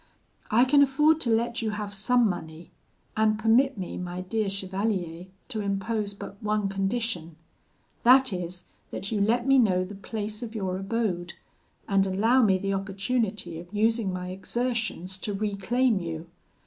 [0.49, 2.71] I can afford to let you have some money;
[3.15, 7.35] and permit me, my dear chevalier, to impose but one condition;
[8.01, 11.33] that is, that you let me know the place of your abode,
[11.87, 16.25] and allow me the opportunity of using my exertions to reclaim you.